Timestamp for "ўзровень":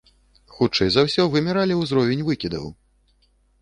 1.83-2.27